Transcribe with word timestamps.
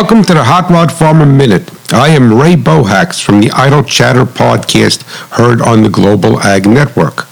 Welcome 0.00 0.22
to 0.26 0.34
the 0.34 0.44
Hot 0.44 0.70
Rod 0.70 0.92
Farmer 0.92 1.26
Minute. 1.26 1.92
I 1.92 2.10
am 2.10 2.32
Ray 2.32 2.54
Bohacz 2.54 3.20
from 3.20 3.40
the 3.40 3.50
Idle 3.50 3.82
Chatter 3.82 4.24
podcast 4.24 5.02
heard 5.36 5.60
on 5.60 5.82
the 5.82 5.88
Global 5.88 6.38
Ag 6.38 6.68
Network. 6.68 7.26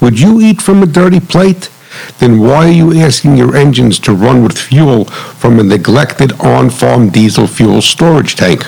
Would 0.00 0.18
you 0.18 0.40
eat 0.40 0.60
from 0.60 0.82
a 0.82 0.86
dirty 0.86 1.20
plate? 1.20 1.70
Then 2.18 2.40
why 2.40 2.66
are 2.66 2.72
you 2.72 2.98
asking 2.98 3.36
your 3.36 3.54
engines 3.54 4.00
to 4.00 4.12
run 4.12 4.42
with 4.42 4.58
fuel 4.58 5.04
from 5.04 5.60
a 5.60 5.62
neglected 5.62 6.32
on-farm 6.40 7.10
diesel 7.10 7.46
fuel 7.46 7.80
storage 7.80 8.34
tank? 8.34 8.64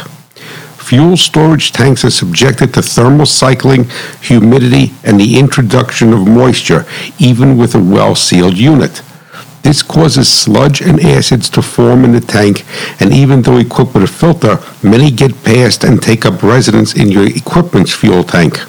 Fuel 0.77 1.17
storage 1.17 1.73
tanks 1.73 2.05
are 2.05 2.11
subjected 2.11 2.73
to 2.75 2.81
thermal 2.81 3.27
cycling, 3.27 3.91
humidity, 4.21 4.93
and 5.03 5.19
the 5.19 5.37
introduction 5.37 6.13
of 6.13 6.29
moisture, 6.29 6.87
even 7.19 7.59
with 7.59 7.75
a 7.75 7.83
well-sealed 7.83 8.57
unit. 8.57 9.03
This 9.63 9.83
causes 9.83 10.29
sludge 10.29 10.81
and 10.81 11.01
acids 11.01 11.49
to 11.51 11.63
form 11.63 12.05
in 12.05 12.13
the 12.13 12.21
tank, 12.21 12.65
and 13.01 13.13
even 13.13 13.43
though 13.43 13.59
equipped 13.59 13.95
with 13.95 14.03
a 14.03 14.07
filter, 14.07 14.59
many 14.83 15.11
get 15.11 15.45
past 15.45 15.85
and 15.85 16.03
take 16.03 16.27
up 16.27 16.43
residence 16.43 16.95
in 16.95 17.09
your 17.09 17.27
equipment's 17.27 17.95
fuel 17.95 18.25
tank. 18.25 18.61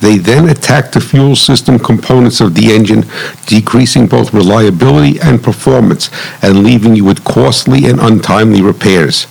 They 0.00 0.18
then 0.18 0.48
attack 0.48 0.92
the 0.92 1.00
fuel 1.00 1.36
system 1.36 1.78
components 1.78 2.40
of 2.40 2.54
the 2.54 2.72
engine, 2.72 3.04
decreasing 3.46 4.06
both 4.06 4.34
reliability 4.34 5.20
and 5.20 5.42
performance, 5.42 6.10
and 6.42 6.64
leaving 6.64 6.96
you 6.96 7.04
with 7.04 7.24
costly 7.24 7.86
and 7.86 8.00
untimely 8.00 8.62
repairs. 8.62 9.26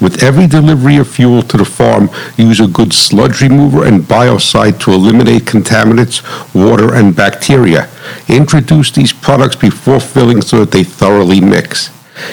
With 0.00 0.22
every 0.22 0.46
delivery 0.46 0.96
of 0.96 1.08
fuel 1.08 1.42
to 1.42 1.56
the 1.56 1.64
farm, 1.64 2.10
use 2.36 2.60
a 2.60 2.68
good 2.68 2.92
sludge 2.92 3.40
remover 3.40 3.84
and 3.84 4.02
biocide 4.02 4.78
to 4.80 4.92
eliminate 4.92 5.42
contaminants, 5.42 6.22
water, 6.54 6.94
and 6.94 7.14
bacteria. 7.14 7.88
Introduce 8.28 8.92
these 8.92 9.12
products 9.12 9.56
before 9.56 10.00
filling 10.00 10.42
so 10.42 10.60
that 10.60 10.70
they 10.70 10.84
thoroughly 10.84 11.40
mix. 11.40 11.90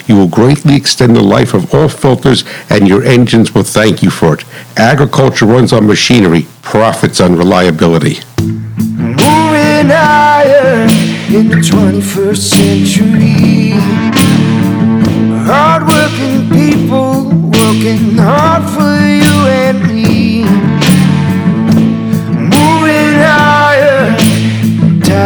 You 0.07 0.15
will 0.15 0.27
greatly 0.27 0.75
extend 0.75 1.15
the 1.15 1.21
life 1.21 1.53
of 1.53 1.73
all 1.73 1.89
filters, 1.89 2.43
and 2.69 2.87
your 2.87 3.03
engines 3.03 3.53
will 3.53 3.63
thank 3.63 4.03
you 4.03 4.09
for 4.09 4.35
it. 4.35 4.43
Agriculture 4.77 5.45
runs 5.45 5.73
on 5.73 5.87
machinery, 5.87 6.47
profits 6.61 7.21
on 7.21 7.35
reliability. 7.35 8.19
Moving 8.41 9.91
Iron 9.91 10.89
in 11.33 11.49
the 11.49 11.57
21st 11.57 12.37
century. 12.37 14.54